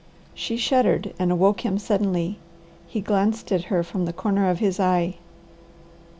She 0.33 0.57
shuddered 0.57 1.13
and 1.19 1.31
awoke 1.31 1.61
him 1.63 1.77
suddenly. 1.77 2.39
He 2.87 3.01
glanced 3.01 3.51
at 3.51 3.65
her 3.65 3.83
from 3.83 4.05
the 4.05 4.11
corner 4.13 4.49
of 4.49 4.57
his 4.57 4.79
eye. 4.79 5.17